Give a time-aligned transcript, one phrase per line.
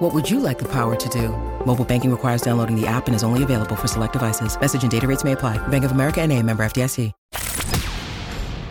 [0.00, 1.28] What would you like the power to do?
[1.66, 4.58] Mobile banking requires downloading the app and is only available for select devices.
[4.58, 5.58] Message and data rates may apply.
[5.68, 7.12] Bank of America and a member FDIC.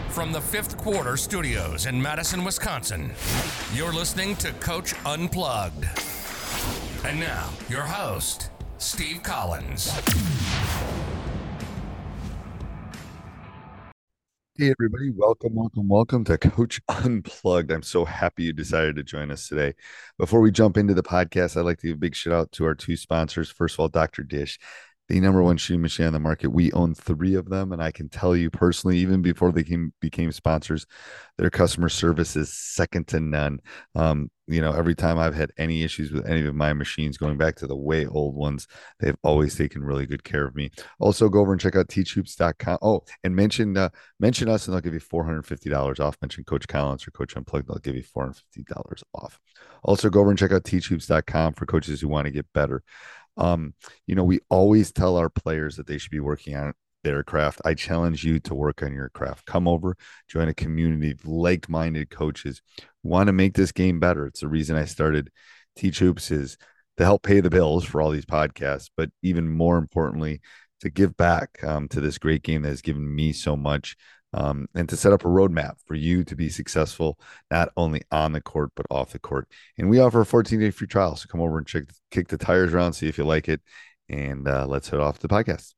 [0.10, 3.12] From the fifth quarter studios in Madison, Wisconsin,
[3.76, 5.86] you're listening to Coach Unplugged.
[7.06, 9.94] And now, your host, Steve Collins.
[14.60, 15.10] Hey, everybody.
[15.16, 17.72] Welcome, welcome, welcome to Coach Unplugged.
[17.72, 19.74] I'm so happy you decided to join us today.
[20.18, 22.66] Before we jump into the podcast, I'd like to give a big shout out to
[22.66, 23.50] our two sponsors.
[23.50, 24.22] First of all, Dr.
[24.22, 24.60] Dish
[25.10, 26.50] the number one shoe machine on the market.
[26.50, 29.92] We own three of them, and I can tell you personally, even before they came,
[30.00, 30.86] became sponsors,
[31.38, 33.60] their customer service is second to none.
[33.96, 37.38] Um, you know, every time I've had any issues with any of my machines, going
[37.38, 38.68] back to the way old ones,
[39.00, 40.72] they've always taken really good care of me.
[41.00, 42.80] Also, go over and check out teachhoops.com.
[42.82, 43.90] Oh, and mention uh,
[44.20, 46.18] mention us, and they'll give you four hundred fifty dollars off.
[46.22, 49.40] Mention Coach Collins or Coach Unplugged, they'll give you four hundred fifty dollars off.
[49.84, 52.82] Also, go over and check out teachhoops.com for coaches who want to get better.
[53.38, 53.74] Um,
[54.08, 57.62] you know, we always tell our players that they should be working on their craft.
[57.66, 59.46] I challenge you to work on your craft.
[59.46, 59.96] Come over,
[60.28, 62.62] join a community of like-minded coaches
[63.04, 64.26] want to make this game better.
[64.26, 65.30] It's the reason I started
[65.76, 66.58] Teach Hoops is
[66.98, 70.42] to help pay the bills for all these podcasts, but even more importantly,
[70.82, 73.96] to give back um, to this great game that has given me so much
[74.34, 77.18] um, and to set up a roadmap for you to be successful
[77.50, 79.48] not only on the court but off the court.
[79.78, 82.38] And we offer a 14 day free trial, so come over and check kick the
[82.38, 83.62] tires around, see if you like it,
[84.08, 85.74] and uh, let's head off the podcast.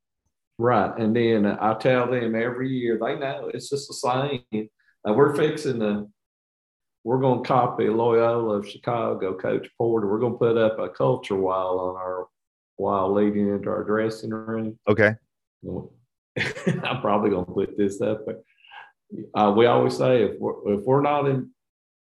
[0.62, 4.70] Right, and then I tell them every year they know it's just the same.
[5.04, 6.08] Uh, we're fixing the.
[7.04, 10.08] We're going to copy Loyola of Chicago, Coach Porter.
[10.08, 12.28] We're going to put up a culture wall on our
[12.78, 14.78] wall leading into our dressing room.
[14.88, 15.16] Okay.
[15.66, 18.44] I'm probably going to put this up, but
[19.34, 21.50] uh, we always say if we're, if we're not in,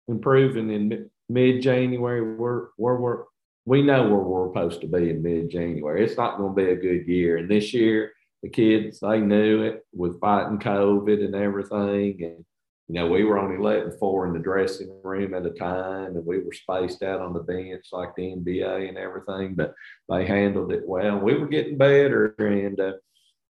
[0.08, 3.24] improving in mid January, we're, we're, we're,
[3.64, 6.04] we know where we're supposed to be in mid January.
[6.04, 7.38] It's not going to be a good year.
[7.38, 12.22] And this year, the kids, they knew it with fighting COVID and everything.
[12.24, 12.44] And,
[12.88, 16.26] you know, we were only letting four in the dressing room at a time, and
[16.26, 19.74] we were spaced out on the bench like the NBA and everything, but
[20.08, 21.18] they handled it well.
[21.18, 22.34] We were getting better.
[22.38, 22.92] And, uh,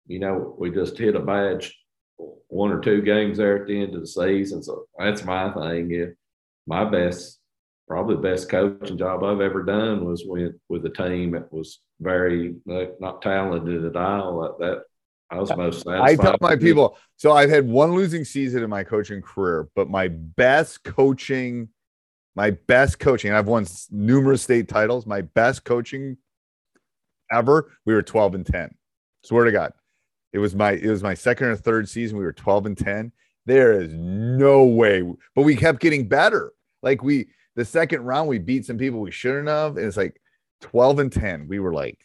[0.07, 1.75] you know, we just hit a badge
[2.47, 4.61] one or two games there at the end of the season.
[4.63, 5.89] So that's my thing.
[5.89, 6.05] Yeah,
[6.67, 7.39] my best,
[7.87, 11.79] probably the best coaching job I've ever done was with with a team that was
[11.99, 14.41] very not talented at all.
[14.41, 14.83] That, that
[15.29, 16.97] I was most I tell my people.
[17.17, 21.69] So I've had one losing season in my coaching career, but my best coaching,
[22.35, 25.05] my best coaching, I've won numerous state titles.
[25.05, 26.17] My best coaching
[27.31, 28.75] ever, we were 12 and 10.
[29.23, 29.73] Swear to God.
[30.33, 32.17] It was my it was my second or third season.
[32.17, 33.11] We were 12 and 10.
[33.45, 35.03] There is no way,
[35.35, 36.53] but we kept getting better.
[36.81, 39.77] Like we the second round, we beat some people we shouldn't have.
[39.77, 40.19] And it's like
[40.61, 41.47] 12 and 10.
[41.47, 41.99] We were like,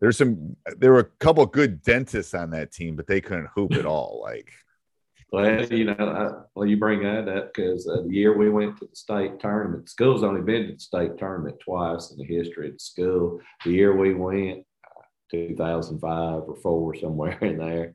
[0.00, 3.72] there's some there were a couple good dentists on that team, but they couldn't hoop
[3.74, 4.20] at all.
[4.22, 4.52] Like
[5.32, 8.78] well, you know, I, well, you bring that up because uh, the year we went
[8.78, 12.68] to the state tournament, school's only been to the state tournament twice in the history
[12.68, 13.40] of the school.
[13.64, 14.66] The year we went,
[15.30, 17.94] 2005 or four, somewhere in there.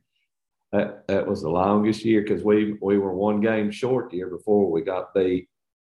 [0.71, 4.29] That, that was the longest year because we, we were one game short the year
[4.29, 5.47] before we got beat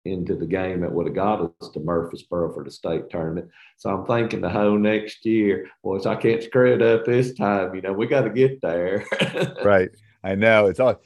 [0.04, 3.48] into the game that would have got us to Murfreesboro for the state tournament.
[3.76, 7.74] So I'm thinking the whole next year, boys, I can't screw it up this time.
[7.74, 9.04] You know, we got to get there.
[9.64, 9.90] right.
[10.24, 10.66] I know.
[10.66, 11.00] It's all,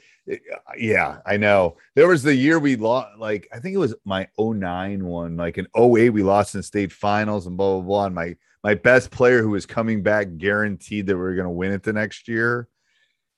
[0.77, 1.77] yeah, I know.
[1.95, 5.57] There was the year we lost, like, I think it was my 09 one, like
[5.57, 8.05] in 08, we lost in state finals and blah, blah, blah.
[8.05, 11.51] And my, my best player who was coming back guaranteed that we were going to
[11.51, 12.67] win it the next year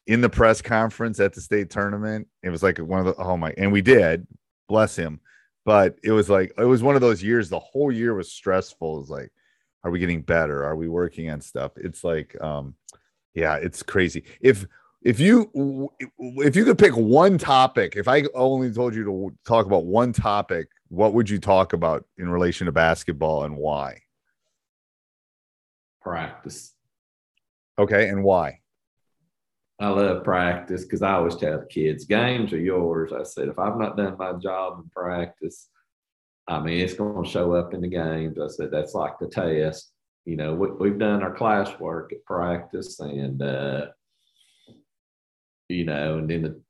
[0.07, 2.27] in the press conference at the state tournament.
[2.41, 4.25] It was like one of the oh my, and we did,
[4.67, 5.19] bless him.
[5.69, 7.47] But it was like it was one of those years.
[7.47, 8.97] The whole year was stressful.
[8.97, 9.31] It was like,
[9.83, 10.65] are we getting better?
[10.65, 11.73] Are we working on stuff?
[11.75, 12.73] It's like, um,
[13.35, 14.23] yeah, it's crazy.
[14.41, 14.65] If
[15.03, 19.67] if you if you could pick one topic, if I only told you to talk
[19.67, 24.01] about one topic, what would you talk about in relation to basketball and why?
[26.01, 26.73] practice.
[27.77, 28.61] Okay, and why?
[29.81, 33.13] I love practice because I always tell the kids, games are yours.
[33.13, 35.69] I said, if I've not done my job in practice,
[36.47, 38.37] I mean, it's going to show up in the games.
[38.39, 39.91] I said, that's like the test.
[40.25, 43.87] You know, we, have done our classwork at practice, and uh,
[45.69, 46.61] you know, and then the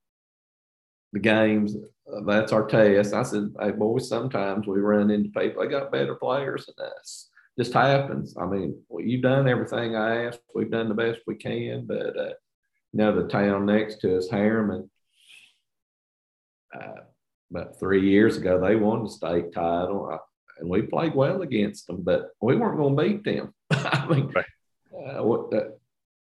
[1.14, 1.76] the games.
[2.12, 3.14] Uh, that's our test.
[3.14, 5.64] I said, hey, boys, sometimes we run into people.
[5.64, 7.30] They got better players than us.
[7.58, 8.36] Just happens.
[8.40, 10.42] I mean, well, you've done everything I asked.
[10.54, 12.30] We've done the best we can, but uh,
[12.94, 14.90] you know, the town next to us, Harriman,
[16.74, 17.02] uh,
[17.52, 20.18] about three years ago, they won the state title, uh,
[20.60, 23.54] and we played well against them, but we weren't going to beat them.
[23.72, 24.46] I mean, right.
[25.18, 25.70] uh, what, uh,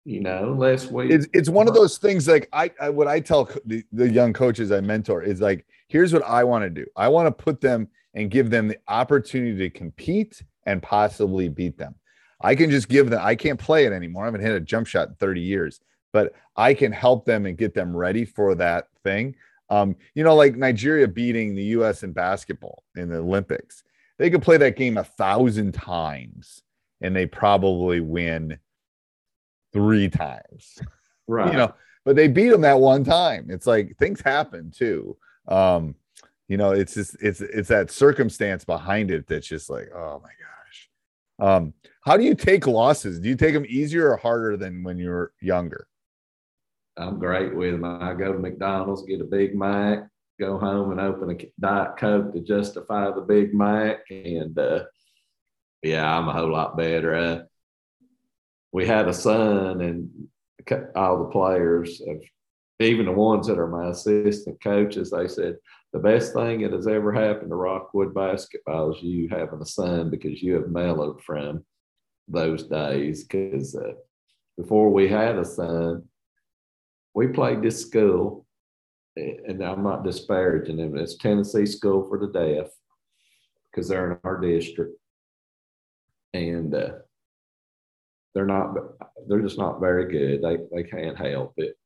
[0.04, 1.10] you know, last week.
[1.10, 4.32] It's, it's one of those things like I, I what I tell the, the young
[4.32, 6.86] coaches I mentor is like, here's what I want to do.
[6.96, 11.76] I want to put them and give them the opportunity to compete and possibly beat
[11.78, 11.94] them.
[12.40, 14.22] I can just give them, I can't play it anymore.
[14.22, 15.80] I haven't hit a jump shot in 30 years,
[16.12, 19.34] but I can help them and get them ready for that thing.
[19.70, 23.82] Um, you know, like Nigeria beating the US in basketball in the Olympics.
[24.18, 26.62] They could play that game a thousand times
[27.00, 28.58] and they probably win
[29.72, 30.78] three times.
[31.26, 31.52] Right.
[31.52, 31.74] You know,
[32.04, 33.48] but they beat them that one time.
[33.50, 35.16] It's like things happen too.
[35.46, 35.94] Um,
[36.48, 40.30] you know, it's just it's it's that circumstance behind it that's just like, oh my
[40.30, 40.88] gosh.
[41.38, 43.20] Um, how do you take losses?
[43.20, 45.86] Do you take them easier or harder than when you were younger?
[46.98, 47.84] I'm great with them.
[47.84, 50.08] I go to McDonald's, get a Big Mac,
[50.40, 54.00] go home and open a Diet Coke to justify the Big Mac.
[54.10, 54.84] And uh,
[55.82, 57.14] yeah, I'm a whole lot better.
[57.14, 57.40] Uh,
[58.72, 60.28] we had a son, and
[60.94, 62.02] all the players,
[62.80, 65.56] even the ones that are my assistant coaches, they said
[65.92, 70.10] the best thing that has ever happened to Rockwood basketball is you having a son
[70.10, 71.64] because you have mellowed from
[72.28, 73.24] those days.
[73.24, 73.92] Because uh,
[74.58, 76.07] before we had a son,
[77.18, 78.46] we played this school,
[79.16, 80.96] and I'm not disparaging them.
[80.96, 82.68] It's Tennessee School for the Deaf
[83.66, 84.96] because they're in our district,
[86.32, 86.90] and uh,
[88.34, 88.72] they're not
[89.26, 90.42] they're just not very good.
[90.42, 91.76] They they can't help it.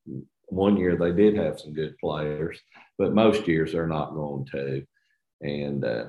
[0.48, 2.60] One year they did have some good players,
[2.98, 4.84] but most years they're not going to.
[5.40, 6.04] And uh,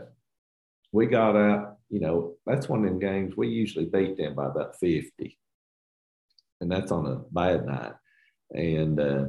[0.91, 4.47] we got out, you know, that's one of them games we usually beat them by
[4.47, 5.39] about 50.
[6.59, 7.93] And that's on a bad night.
[8.53, 9.25] And uh,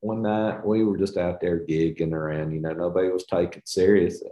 [0.00, 4.22] one night we were just out there gigging around, you know, nobody was taking serious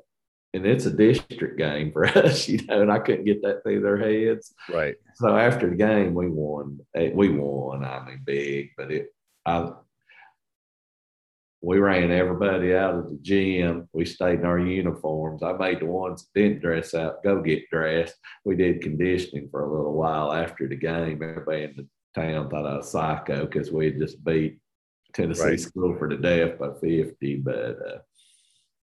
[0.54, 3.82] and it's a district game for us, you know, and I couldn't get that through
[3.82, 4.54] their heads.
[4.72, 4.94] Right.
[5.16, 6.78] So after the game, we won.
[6.94, 7.84] We won.
[7.84, 9.12] I mean, big, but it.
[9.44, 9.72] I.
[11.60, 13.88] We ran everybody out of the gym.
[13.94, 15.42] We stayed in our uniforms.
[15.42, 18.16] I made the ones that didn't dress out go get dressed.
[18.44, 21.22] We did conditioning for a little while after the game.
[21.22, 24.58] Everybody in the town thought I was psycho because we had just beat
[25.12, 25.60] Tennessee right.
[25.60, 27.36] School for the Deaf by 50.
[27.36, 27.98] But uh,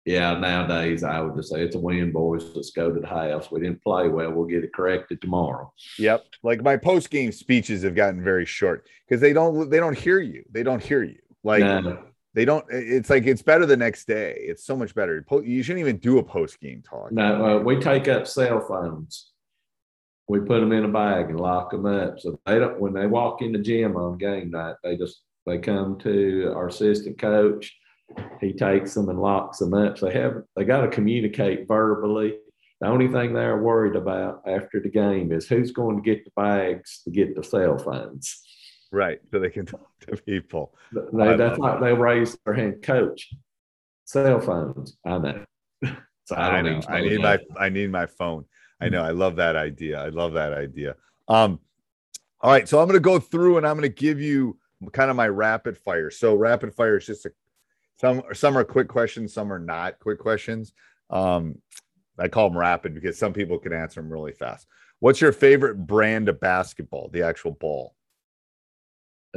[0.05, 2.45] yeah, nowadays I would just say it's a win, boys.
[2.55, 3.51] Let's go to the house.
[3.51, 4.33] We didn't play well.
[4.33, 5.73] We'll get it corrected tomorrow.
[5.99, 6.25] Yep.
[6.43, 10.21] Like my post game speeches have gotten very short because they don't they don't hear
[10.21, 10.45] you.
[10.51, 11.19] They don't hear you.
[11.45, 12.03] Like no.
[12.35, 12.65] they don't.
[12.71, 14.37] It's like it's better the next day.
[14.39, 15.25] It's so much better.
[15.45, 17.13] You shouldn't even do a post game talk.
[17.13, 19.30] No, uh, we take up cell phones.
[20.31, 22.21] We put them in a bag and lock them up.
[22.21, 22.81] So they don't.
[22.81, 26.69] When they walk in the gym on game night, they just they come to our
[26.69, 27.75] assistant coach
[28.41, 29.99] he takes them and locks them up.
[29.99, 32.37] So they have they got to communicate verbally.
[32.81, 36.31] The only thing they're worried about after the game is who's going to get the
[36.35, 38.41] bags to get the cell phones.
[38.91, 40.75] Right, so they can talk to people.
[40.93, 43.29] They, that's why they raise their hand, coach.
[44.05, 45.45] Cell phones, I know.
[46.25, 46.81] so I, I know.
[46.89, 48.47] I need my I need my phone.
[48.81, 49.03] I know.
[49.03, 50.01] I love that idea.
[50.01, 50.97] I love that idea.
[51.29, 51.61] Um,
[52.41, 54.59] all right, so I'm going to go through and I'm going to give you
[54.93, 56.11] kind of my rapid fire.
[56.11, 57.33] So rapid fire is just a
[58.01, 60.73] some some are quick questions, some are not quick questions.
[61.11, 61.57] Um,
[62.19, 64.67] I call them rapid because some people can answer them really fast.
[65.01, 67.11] What's your favorite brand of basketball?
[67.13, 67.95] The actual ball.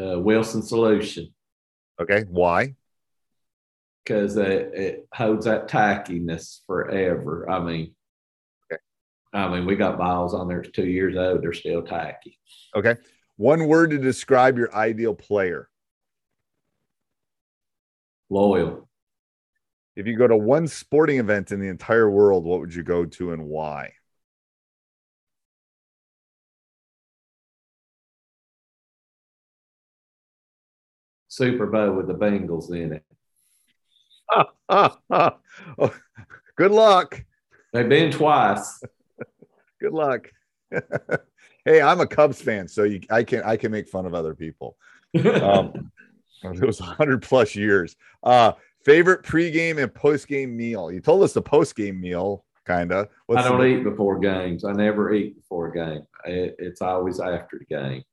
[0.02, 1.34] Uh, Wilson Solution.
[2.00, 2.76] Okay, why?
[4.06, 7.50] Because it, it holds that tackiness forever.
[7.50, 7.96] I mean.
[9.34, 11.42] I mean, we got balls on there two years old.
[11.42, 12.40] They're still tacky.
[12.76, 12.98] Okay.
[13.38, 15.70] One word to describe your ideal player.
[18.30, 18.88] Loyal.
[19.96, 23.06] If you go to one sporting event in the entire world, what would you go
[23.06, 23.94] to and why?
[31.28, 33.04] Super Bowl with the Bengals in it.
[34.70, 35.94] Oh,
[36.56, 37.24] good luck.
[37.74, 38.82] They've been twice.
[39.84, 40.32] good luck.
[41.66, 44.34] hey, I'm a Cubs fan, so you, I can I can make fun of other
[44.34, 44.78] people.
[45.26, 45.92] Um,
[46.44, 47.96] it was 100 plus years.
[48.24, 48.54] Uh,
[48.86, 50.92] favorite pregame and postgame meal?
[50.92, 53.10] You told us the postgame meal, kind of.
[53.36, 54.64] I don't the- eat before games.
[54.64, 56.08] I never eat before a game.
[56.26, 58.04] It, it's always after the game.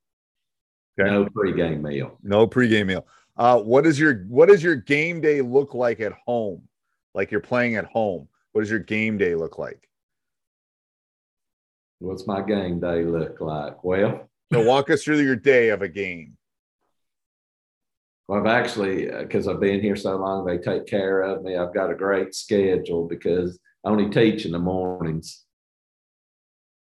[0.99, 1.09] Okay.
[1.09, 2.17] No pregame meal.
[2.21, 3.07] No pregame meal.
[3.37, 6.67] Uh, what is your what does your game day look like at home?
[7.15, 8.27] Like you're playing at home.
[8.51, 9.87] What does your game day look like?
[12.01, 13.83] What's my game day look like?
[13.83, 16.35] Well, so walk us through your day of a game.
[18.27, 21.55] Well, I've actually, because uh, I've been here so long, they take care of me.
[21.55, 25.45] I've got a great schedule because I only teach in the mornings.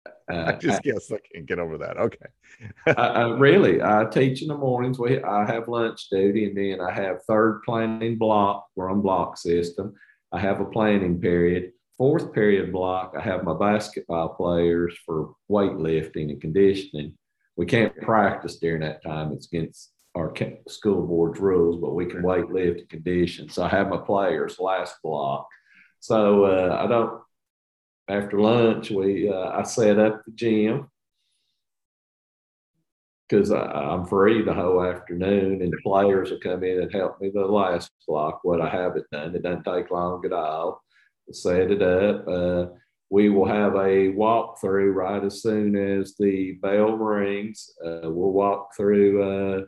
[0.08, 1.98] Uh, I just I, guess I can't get over that.
[1.98, 2.26] Okay.
[2.88, 4.98] I, I, really, I teach in the mornings.
[4.98, 8.66] We I have lunch duty, and then I have third planning block.
[8.76, 9.94] We're on block system.
[10.32, 11.74] I have a planning period.
[11.98, 17.14] Fourth period block, I have my basketball players for weightlifting and conditioning.
[17.56, 19.32] We can't practice during that time.
[19.32, 20.34] It's against our
[20.68, 23.50] school board's rules, but we can weight lift and condition.
[23.50, 25.48] So I have my players last block.
[26.02, 27.22] So uh, I don't
[28.08, 30.90] after lunch, we uh, I set up the gym
[33.28, 37.32] because I'm free the whole afternoon, and the players will come in and help me
[37.34, 38.42] the last block.
[38.44, 40.84] What I haven't done, it doesn't take long at all.
[41.32, 42.28] Set it up.
[42.28, 42.66] Uh,
[43.10, 47.70] we will have a walkthrough right as soon as the bell rings.
[47.84, 49.62] Uh, we'll walk through uh,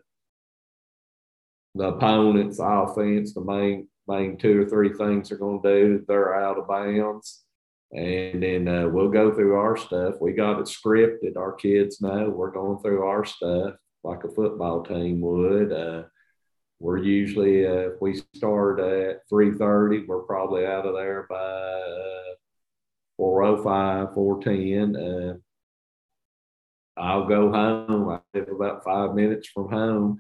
[1.76, 6.06] the opponent's offense, the main main two or three things they're going to do.
[6.08, 7.44] They're out of bounds
[7.92, 10.16] and then uh, we'll go through our stuff.
[10.20, 11.38] We got it scripted.
[11.38, 15.72] Our kids know we're going through our stuff like a football team would.
[16.80, 22.36] We're usually uh, if we start at 3.30 we're probably out of there by uh,
[23.20, 30.20] 4.05 4.10 uh, i'll go home i live about five minutes from home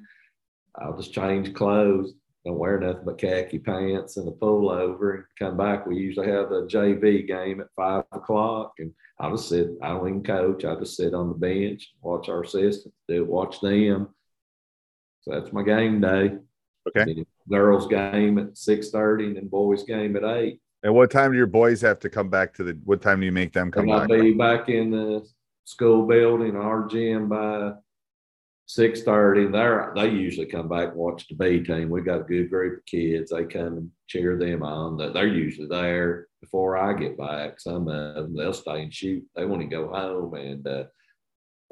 [0.79, 2.13] i'll just change clothes
[2.47, 5.85] don't wear nothing but khaki pants and a pullover and come back.
[5.85, 9.67] We usually have a JV game at five o'clock, and i'll just sit.
[9.81, 10.63] I don't even coach.
[10.63, 14.07] I just sit on the bench, watch our assistants do watch them.
[15.27, 16.37] So that's my game day.
[16.87, 17.25] Okay.
[17.49, 20.61] Girls game at six thirty, and then boys game at eight.
[20.83, 22.79] And what time do your boys have to come back to the?
[22.85, 24.11] What time do you make them come and back?
[24.11, 25.27] I'll be back in the
[25.65, 27.73] school building, our gym by
[28.67, 29.47] six thirty.
[29.47, 31.89] They're they usually come back and watch the B team.
[31.89, 33.31] We got a good group of kids.
[33.31, 34.97] They come and cheer them on.
[35.13, 37.59] They're usually there before I get back.
[37.59, 39.25] Some of them they'll stay and shoot.
[39.35, 40.83] They want to go home and uh,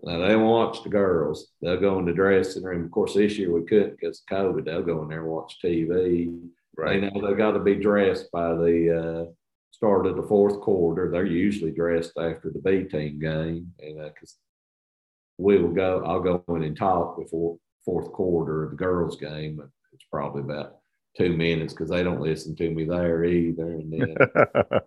[0.03, 1.47] now they watch the girls.
[1.61, 2.85] They'll go in the dressing room.
[2.85, 4.65] Of course, this year we couldn't because of COVID.
[4.65, 6.39] They'll go in there and watch TV.
[6.77, 6.99] Right.
[6.99, 9.31] They know they got to be dressed by the uh,
[9.71, 11.09] start of the fourth quarter.
[11.09, 14.41] They're usually dressed after the B team game, and because uh,
[15.37, 16.03] we will go.
[16.05, 19.61] I'll go in and talk before fourth quarter of the girls' game.
[19.93, 20.77] It's probably about
[21.17, 23.71] two minutes because they don't listen to me there either.
[23.71, 24.15] And then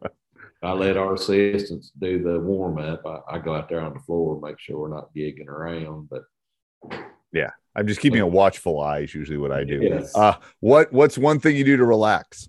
[0.63, 3.03] I let our assistants do the warm up.
[3.07, 6.09] I, I, go out there on the floor, make sure we're not gigging around.
[6.11, 6.23] But
[7.33, 9.01] yeah, I'm just keeping a watchful eye.
[9.01, 9.81] Is usually what I do.
[9.81, 10.17] Yes.
[10.17, 12.49] Uh, what What's one thing you do to relax?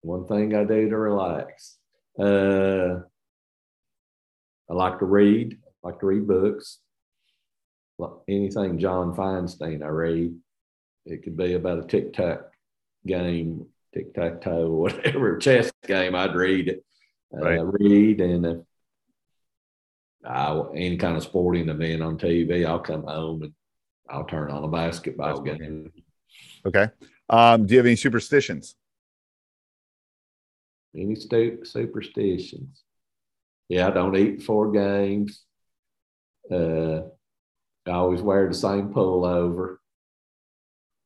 [0.00, 1.76] One thing I do to relax.
[2.18, 3.00] Uh,
[4.70, 5.58] I like to read.
[5.84, 6.78] I like to read books.
[8.28, 10.34] Anything John Feinstein, I read.
[11.04, 12.40] It could be about a tic tac
[13.06, 16.14] game, tic tac toe, whatever chess game.
[16.14, 16.84] I'd read it.
[17.34, 17.60] Uh, right.
[17.62, 18.54] Read and uh,
[20.24, 23.52] I, any kind of sporting event on TV, I'll come home and
[24.08, 25.92] I'll turn on a basketball game.
[26.64, 26.88] Okay.
[27.28, 28.74] Um, do you have any superstitions?
[30.96, 32.82] Any stu- superstitions?
[33.68, 35.44] yeah, I don't eat before games.
[36.50, 37.00] Uh,
[37.86, 39.76] I always wear the same pullover.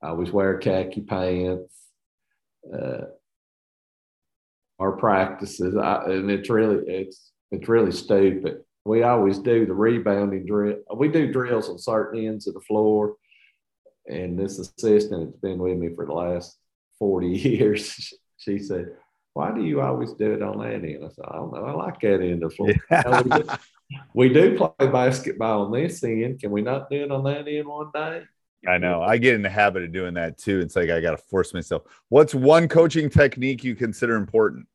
[0.00, 1.81] I always wear khaki pants.
[2.72, 3.06] Uh,
[4.78, 8.62] our practices, I, and it's really it's it's really stupid.
[8.84, 10.78] We always do the rebounding drill.
[10.94, 13.14] We do drills on certain ends of the floor,
[14.06, 16.58] and this assistant has been with me for the last
[16.98, 18.12] forty years.
[18.38, 18.86] she said,
[19.34, 21.04] why do you always do it on that end?
[21.04, 21.64] I said, I don't know.
[21.64, 22.72] I like that end of the floor.
[22.90, 23.22] Yeah.
[23.22, 23.48] we, do,
[24.14, 26.40] we do play basketball on this end.
[26.40, 28.22] Can we not do it on that end one day?
[28.66, 29.02] I know.
[29.02, 30.60] I get in the habit of doing that too.
[30.60, 31.82] It's like I got to force myself.
[32.08, 34.66] What's one coaching technique you consider important?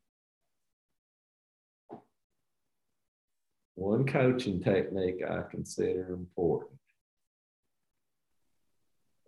[3.76, 6.72] One coaching technique I consider important.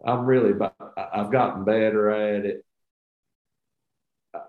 [0.05, 0.55] I'm really,
[0.97, 2.65] I've gotten better at it.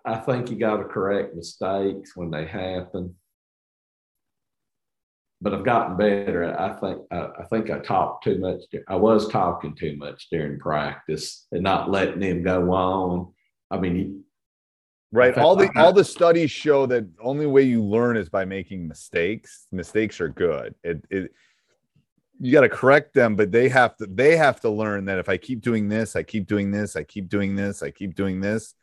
[0.03, 3.15] I think you got to correct mistakes when they happen.
[5.41, 6.55] But I've gotten better.
[6.59, 8.61] I think I, I think I talked too much.
[8.87, 13.33] I was talking too much during practice and not letting him go on.
[13.71, 14.23] I mean,
[15.11, 15.35] right.
[15.37, 19.65] All the all the studies show that only way you learn is by making mistakes.
[19.71, 20.75] Mistakes are good.
[20.83, 21.31] It, it
[22.41, 25.29] you got to correct them, but they have to they have to learn that if
[25.29, 28.41] I keep doing this, I keep doing this, I keep doing this, I keep doing
[28.41, 28.73] this,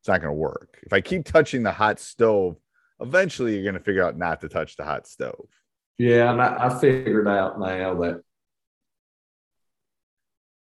[0.00, 0.78] it's not going to work.
[0.84, 2.56] If I keep touching the hot stove,
[3.00, 5.48] eventually you're going to figure out not to touch the hot stove.
[5.98, 8.22] Yeah, and I, I figured out now that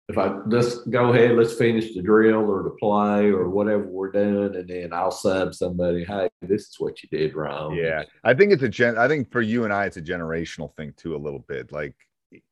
[0.09, 4.11] if I just go ahead, let's finish the drill or the play or whatever we're
[4.11, 6.03] doing, and then I'll sub somebody.
[6.03, 7.75] Hey, this is what you did wrong.
[7.75, 8.97] Yeah, I think it's a gen.
[8.97, 11.71] I think for you and I, it's a generational thing too, a little bit.
[11.71, 11.95] Like,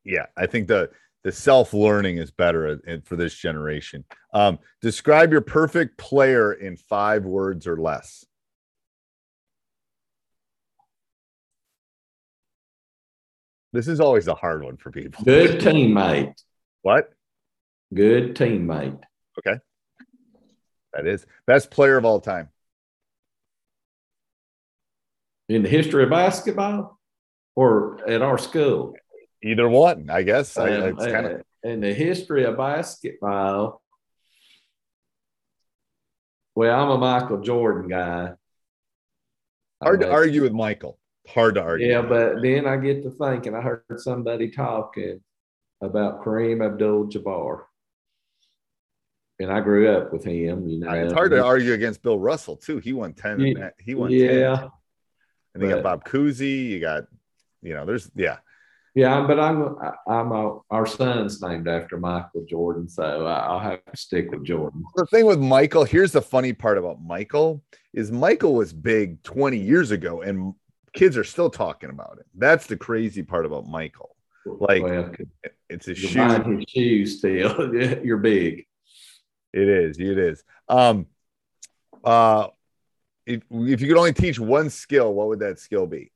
[0.04, 0.90] yeah, I think the
[1.24, 4.04] the self learning is better for this generation.
[4.34, 8.24] Um, describe your perfect player in five words or less.
[13.72, 15.24] This is always a hard one for people.
[15.24, 16.34] Good teammate.
[16.82, 17.10] What?
[17.92, 19.00] Good teammate.
[19.38, 19.58] Okay.
[20.92, 22.50] That is best player of all time.
[25.48, 26.98] In the history of basketball
[27.54, 28.94] or at our school?
[29.42, 30.56] Either one, I guess.
[30.56, 31.42] Um, I, kind of...
[31.62, 33.82] In the history of basketball,
[36.54, 38.32] well, I'm a Michael Jordan guy.
[39.82, 40.98] Hard to argue with Michael.
[41.28, 41.88] Hard to argue.
[41.88, 45.20] Yeah, but then I get to thinking, I heard somebody talking
[45.80, 47.64] about Kareem Abdul Jabbar.
[49.38, 50.90] And I grew up with him, you know.
[50.92, 52.78] It's hard to argue against Bill Russell, too.
[52.78, 53.40] He won 10.
[53.40, 54.56] Yeah, he won yeah.
[54.56, 54.70] 10.
[55.54, 57.04] And you got Bob Cousy, you got,
[57.60, 58.38] you know, there's yeah.
[58.94, 59.76] Yeah, but I'm
[60.06, 64.84] I'm a, our son's named after Michael Jordan, so I'll have to stick with Jordan.
[64.96, 67.62] The thing with Michael, here's the funny part about Michael
[67.94, 70.54] is Michael was big 20 years ago, and
[70.92, 72.26] kids are still talking about it.
[72.34, 74.14] That's the crazy part about Michael.
[74.44, 75.12] Like well,
[75.68, 76.56] it's a shoe.
[76.58, 77.74] His shoes still.
[78.04, 78.66] You're big.
[79.52, 79.98] It is.
[79.98, 80.42] It is.
[80.68, 81.06] Um,
[82.02, 82.48] uh,
[83.26, 86.10] if, if you could only teach one skill, what would that skill be?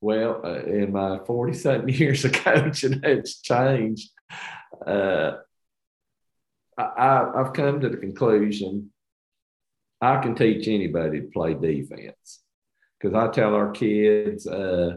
[0.00, 4.10] Well, uh, in my 40 something years of coaching, it's changed.
[4.86, 5.32] Uh,
[6.78, 8.90] I, I, have come to the conclusion
[10.00, 12.40] I can teach anybody to play defense
[12.98, 14.96] because I tell our kids, uh,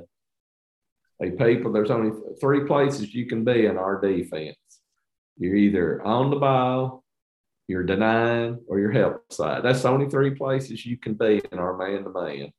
[1.20, 4.58] hey, people, there's only three places you can be in our defense.
[5.38, 7.04] You're either on the ball,
[7.68, 9.64] you're denying, or you're help side.
[9.64, 12.52] That's the only three places you can be in our man to man.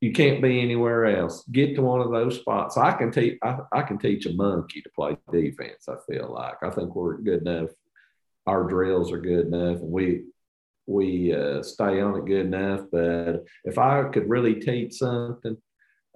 [0.00, 1.44] You can't be anywhere else.
[1.50, 2.76] Get to one of those spots.
[2.76, 3.38] I can teach.
[3.42, 5.88] I, I can teach a monkey to play defense.
[5.88, 7.70] I feel like I think we're good enough.
[8.46, 10.24] Our drills are good enough, and we
[10.86, 12.82] we uh, stay on it good enough.
[12.90, 15.56] But if I could really teach something,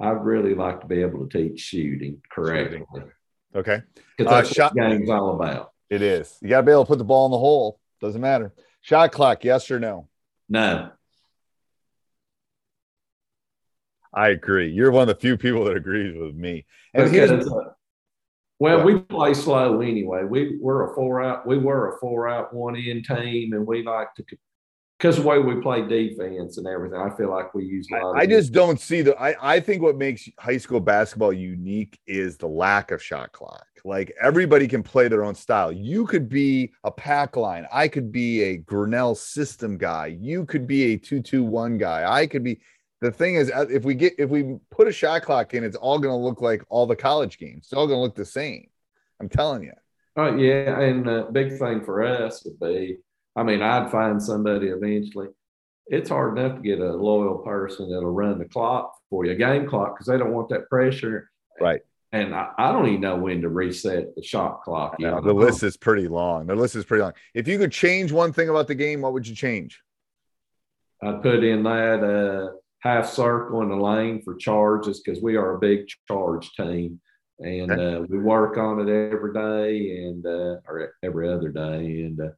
[0.01, 2.85] I'd really like to be able to teach shooting correctly.
[2.95, 3.11] Shooting.
[3.55, 3.83] Okay.
[4.17, 5.73] Because that's uh, shot what game's all about.
[5.89, 6.37] It is.
[6.43, 7.81] You got to be able to put the ball in the hole.
[8.01, 8.53] Doesn't matter.
[8.83, 10.09] Shot clock, yes or no?
[10.49, 10.91] No.
[14.13, 14.71] I agree.
[14.71, 16.65] You're one of the few people that agrees with me.
[16.95, 17.73] And because, uh,
[18.59, 20.25] well, we play slow anyway.
[20.25, 21.47] We we're a four out.
[21.47, 24.25] We were a four out one in team, and we like to
[24.99, 28.17] because the way we play defense and everything, I feel like we use a lot.
[28.17, 29.17] I, I just don't see the.
[29.21, 33.67] I I think what makes high school basketball unique is the lack of shot clock.
[33.85, 35.71] Like everybody can play their own style.
[35.71, 37.67] You could be a pack line.
[37.73, 40.07] I could be a Grinnell system guy.
[40.19, 42.11] You could be a two two one guy.
[42.11, 42.61] I could be.
[43.03, 45.77] The thing is, uh, if we get if we put a shot clock in, it's
[45.77, 47.67] all going to look like all the college games.
[47.67, 48.69] It's all going to look the same.
[49.21, 49.73] I'm telling you.
[50.17, 52.97] Oh yeah, and the big thing for us would be
[53.37, 55.29] I mean, I'd find somebody eventually.
[55.89, 59.37] It's hard enough to get a loyal person that'll run the clock for you, a
[59.37, 61.31] game clock, because they don't want that pressure.
[61.61, 61.83] Right.
[62.13, 64.97] And I, I, don't even know when to reset the shot clock.
[64.99, 66.47] Yeah, the list is pretty long.
[66.47, 67.13] The list is pretty long.
[67.35, 69.81] If you could change one thing about the game, what would you change?
[71.03, 75.57] I'd put in that uh, half circle in the lane for charges because we are
[75.57, 77.01] a big charge team
[77.39, 82.21] and uh, we work on it every day and uh, or every other day and
[82.21, 82.29] uh,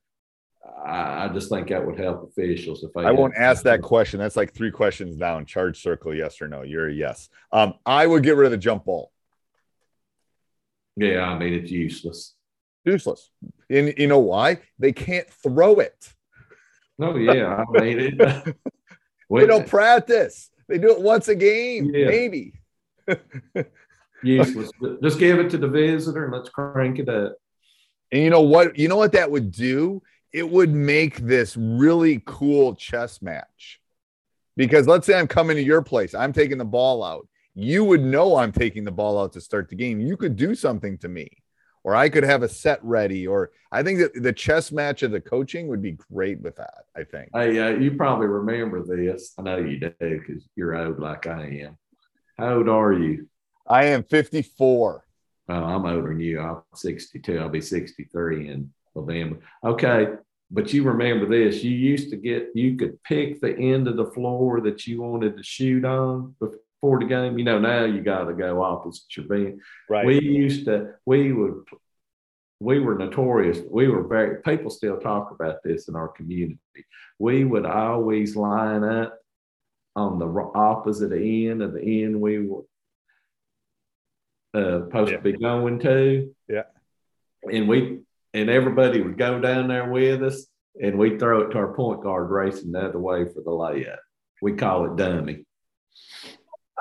[0.84, 3.02] I, just think that would help officials if I.
[3.02, 4.18] I won't ask that question.
[4.18, 5.46] That's like three questions down.
[5.46, 6.62] Charge circle, yes or no.
[6.62, 7.28] You're a yes.
[7.52, 9.12] Um, I would get rid of the jump ball.
[10.96, 12.34] Yeah, I mean it's useless.
[12.84, 13.30] Useless.
[13.70, 14.60] And you know why?
[14.78, 16.12] They can't throw it.
[17.00, 18.18] Oh yeah, I mean it.
[19.30, 20.50] they don't practice.
[20.68, 22.06] They do it once a game, yeah.
[22.06, 22.54] maybe.
[24.22, 24.70] useless.
[25.02, 27.36] Just give it to the visitor and let's crank it up.
[28.10, 28.78] And you know what?
[28.78, 30.02] You know what that would do
[30.32, 33.80] it would make this really cool chess match.
[34.56, 37.28] Because let's say I'm coming to your place, I'm taking the ball out.
[37.54, 40.00] You would know I'm taking the ball out to start the game.
[40.00, 41.28] You could do something to me,
[41.82, 43.26] or I could have a set ready.
[43.26, 46.84] Or I think that the chess match of the coaching would be great with that.
[46.96, 47.30] I think.
[47.34, 49.34] Hey, uh, you probably remember this.
[49.38, 51.78] I know you do because you're old like I am.
[52.36, 53.28] How old are you?
[53.66, 55.04] I am 54.
[55.50, 56.40] Oh, I'm older than you.
[56.40, 57.38] I'm 62.
[57.38, 58.70] I'll be 63 in
[59.64, 60.08] Okay.
[60.50, 64.10] But you remember this you used to get, you could pick the end of the
[64.12, 67.38] floor that you wanted to shoot on before the game.
[67.38, 69.60] You know, now you got to go opposite your bench.
[69.90, 70.06] Right.
[70.06, 71.64] We used to, we would,
[72.60, 73.58] we were notorious.
[73.70, 76.58] We were very, people still talk about this in our community.
[77.18, 79.18] We would always line up
[79.96, 82.62] on the opposite end of the end we were
[84.54, 85.16] uh, supposed yeah.
[85.18, 86.34] to be going to.
[86.48, 86.62] Yeah.
[87.52, 88.00] And we,
[88.34, 90.46] and everybody would go down there with us
[90.80, 93.98] and we'd throw it to our point guard racing the other way for the layup.
[94.40, 95.44] We call it dummy.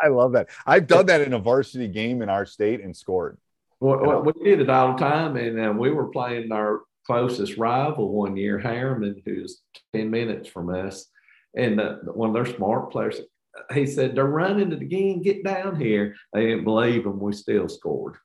[0.02, 0.50] I love that.
[0.66, 3.38] I've done that in a varsity game in our state and scored.
[3.80, 8.12] Well, we did it all the time, and uh, we were playing our closest rival
[8.12, 9.62] one year, Harriman, who's
[9.94, 11.06] ten minutes from us,
[11.56, 13.20] and uh, one of their smart players.
[13.74, 15.22] He said, "They're running it again.
[15.22, 17.20] Get down here." They didn't believe him.
[17.20, 18.16] We still scored.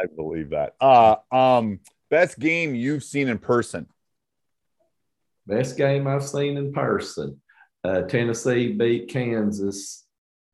[0.00, 0.74] I believe that.
[0.80, 1.80] Uh, um,
[2.10, 3.86] best game you've seen in person.
[5.46, 7.40] Best game I've seen in person.
[7.84, 10.04] Uh, Tennessee beat Kansas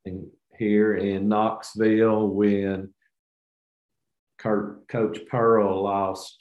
[0.04, 2.92] in, here in Knoxville when
[4.38, 6.36] Kurt, Coach Pearl lost.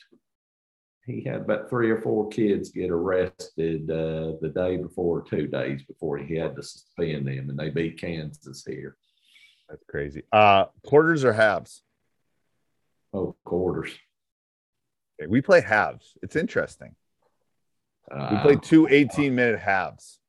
[1.06, 5.82] He had about three or four kids get arrested uh, the day before, two days
[5.84, 8.98] before he had to suspend them, and they beat Kansas here.
[9.70, 10.24] That's crazy.
[10.32, 11.84] Uh, quarters or halves?
[13.14, 13.92] Oh, quarters.
[15.20, 16.18] Okay, we play halves.
[16.22, 16.96] It's interesting.
[18.10, 20.20] Uh, we play two 18 minute halves.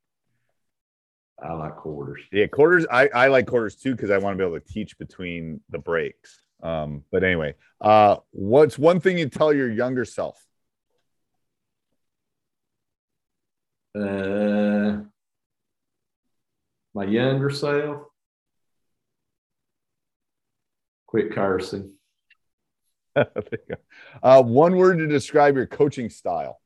[1.43, 2.21] I like quarters.
[2.31, 2.87] Yeah, quarters.
[2.91, 5.79] I, I like quarters too because I want to be able to teach between the
[5.79, 6.41] breaks.
[6.63, 10.41] Um, but anyway, uh, what's one thing you tell your younger self?
[13.95, 15.01] Uh,
[16.95, 18.03] my younger self,
[21.07, 21.93] quit cursing.
[24.23, 26.61] uh, one word to describe your coaching style.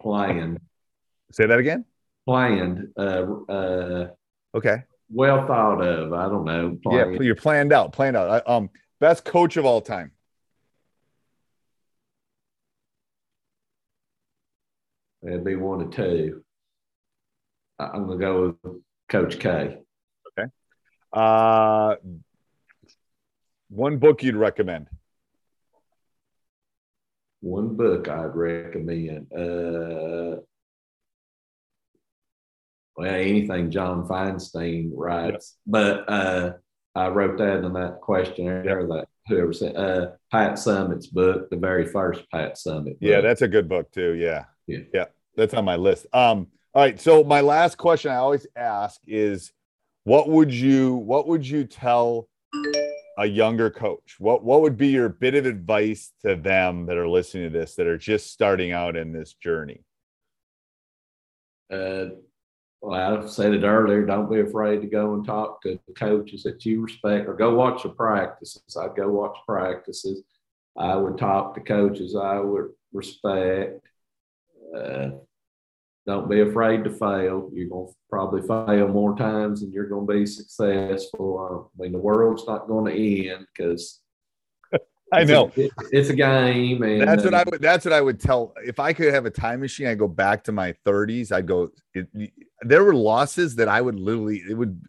[0.00, 0.60] Planned.
[1.32, 1.84] Say that again.
[2.26, 2.88] Planned.
[2.96, 4.08] Uh, uh,
[4.54, 4.84] okay.
[5.12, 6.12] Well thought of.
[6.12, 6.78] I don't know.
[6.82, 7.14] Planned.
[7.14, 7.92] Yeah, you're planned out.
[7.92, 8.48] Planned out.
[8.48, 10.12] Um, best coach of all time.
[15.22, 16.42] It'd be one or two.
[17.92, 18.76] I'm gonna go with
[19.08, 19.78] Coach K.
[20.38, 20.48] Okay.
[21.12, 21.96] Uh,
[23.68, 24.88] one book you'd recommend.
[27.40, 29.32] One book I'd recommend.
[29.32, 30.42] Uh,
[32.96, 35.66] well, anything John Feinstein writes, yep.
[35.66, 36.52] but uh,
[36.94, 38.88] I wrote that in that questionnaire yep.
[38.88, 42.84] that whoever said uh, Pat Summitt's book, the very first Pat Summitt.
[42.84, 42.98] Book.
[43.00, 44.14] Yeah, that's a good book too.
[44.14, 44.44] Yeah.
[44.66, 44.80] Yeah.
[44.92, 45.04] Yeah.
[45.36, 46.06] That's on my list.
[46.12, 47.00] Um, all right.
[47.00, 49.52] So my last question I always ask is
[50.04, 52.28] what would you what would you tell
[53.18, 54.16] a younger coach?
[54.18, 57.74] What what would be your bit of advice to them that are listening to this
[57.74, 59.84] that are just starting out in this journey?
[61.72, 62.06] Uh
[62.82, 66.64] well, I said it earlier, don't be afraid to go and talk to coaches that
[66.64, 68.62] you respect or go watch the practices.
[68.74, 70.22] I'd go watch practices.
[70.78, 73.86] I would talk to coaches I would respect.
[74.74, 75.10] Uh,
[76.06, 77.50] don't be afraid to fail.
[77.52, 81.70] You're going to probably fail more times than you're going to be successful.
[81.78, 84.00] I mean, the world's not going to end because
[85.12, 86.82] I know a, it's a game.
[86.82, 87.60] And that's what I would.
[87.60, 88.54] That's what I would tell.
[88.64, 91.32] If I could have a time machine, I go back to my 30s.
[91.32, 91.70] I'd go.
[91.94, 92.08] It,
[92.62, 94.42] there were losses that I would literally.
[94.48, 94.82] It would.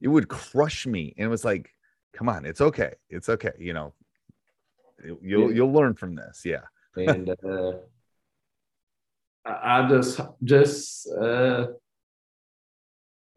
[0.00, 1.70] It would crush me, and it was like,
[2.12, 2.92] come on, it's okay.
[3.08, 3.52] It's okay.
[3.58, 3.94] You know,
[5.02, 5.56] you'll yeah.
[5.56, 6.42] you'll learn from this.
[6.44, 6.64] Yeah.
[6.96, 7.72] and uh,
[9.44, 11.66] I just just uh,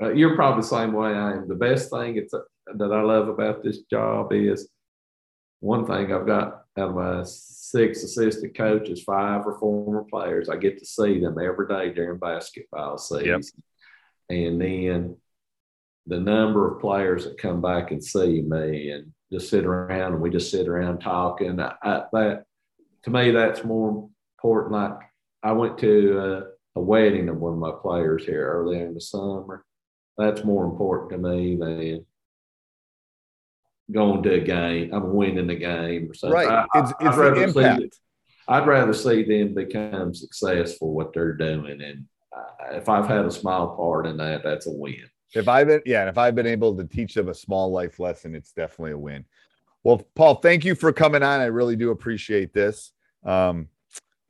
[0.01, 1.47] uh, you're probably the same way I am.
[1.47, 4.69] The best thing it's that I love about this job is
[5.59, 10.49] one thing I've got out of my six assistant coaches, five are former players.
[10.49, 13.25] I get to see them every day during basketball season.
[13.25, 13.41] Yep.
[14.29, 15.17] And then
[16.05, 20.21] the number of players that come back and see me and just sit around and
[20.21, 21.59] we just sit around talking.
[21.59, 22.43] I, I, that
[23.03, 24.73] to me, that's more important.
[24.73, 24.99] Like
[25.47, 26.19] I went to
[26.75, 29.63] a, a wedding of one of my players here earlier in the summer.
[30.17, 32.05] That's more important to me than
[33.89, 34.93] going to a game.
[34.93, 36.33] I'm winning the game or something.
[36.33, 36.49] Right.
[36.49, 37.99] I, it's, it's the impact.
[38.49, 42.05] I'd rather see them become successful what they're doing, and
[42.36, 45.10] uh, if I've had a small part in that, that's a win.
[45.33, 48.36] If I've been, yeah, if I've been able to teach them a small life lesson,
[48.36, 49.23] it's definitely a win.
[49.86, 51.39] Well, Paul, thank you for coming on.
[51.39, 52.91] I really do appreciate this.
[53.23, 53.69] Um,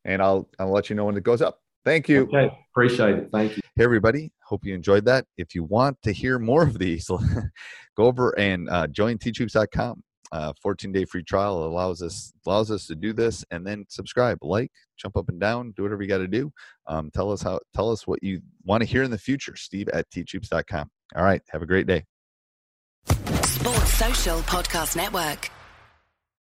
[0.08, 1.60] and I'll I'll let you know when it goes up.
[1.86, 2.24] Thank you.
[2.24, 3.30] Okay, appreciate it.
[3.32, 3.62] Thank you.
[3.76, 4.32] Hey, everybody.
[4.44, 5.26] Hope you enjoyed that.
[5.38, 7.08] If you want to hear more of these,
[7.98, 10.02] go over and uh, join teachhoops.com.
[10.34, 14.38] Uh, 14 day free trial allows us allows us to do this and then subscribe
[14.42, 16.52] like jump up and down do whatever you got to do
[16.88, 19.88] um, tell us how tell us what you want to hear in the future steve
[19.94, 22.04] at teachhoops.com all right have a great day
[23.06, 25.50] sports social podcast network